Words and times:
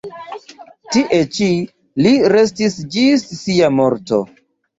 Tie 0.95 1.19
ĉi 1.35 1.49
li 2.07 2.15
restis 2.37 2.79
ĝis 2.97 3.27
sia 3.45 3.71
morto. 3.83 4.21